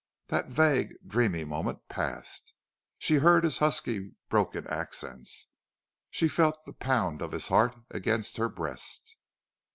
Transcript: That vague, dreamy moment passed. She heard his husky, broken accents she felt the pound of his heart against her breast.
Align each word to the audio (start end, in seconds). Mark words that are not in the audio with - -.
That 0.29 0.47
vague, 0.47 0.95
dreamy 1.05 1.45
moment 1.45 1.87
passed. 1.87 2.55
She 2.97 3.17
heard 3.17 3.43
his 3.43 3.59
husky, 3.59 4.15
broken 4.29 4.65
accents 4.65 5.45
she 6.09 6.27
felt 6.27 6.65
the 6.65 6.73
pound 6.73 7.21
of 7.21 7.33
his 7.33 7.49
heart 7.49 7.75
against 7.91 8.37
her 8.37 8.49
breast. 8.49 9.15